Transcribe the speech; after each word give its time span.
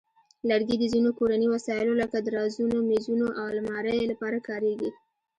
لرګي 0.49 0.75
د 0.79 0.83
ځینو 0.93 1.09
کورني 1.19 1.47
وسایلو 1.55 1.93
لکه 2.01 2.17
درازونو، 2.27 2.77
مېزونو، 2.89 3.27
او 3.39 3.45
المارۍ 3.53 3.97
لپاره 4.11 4.37
کارېږي. 4.47 4.89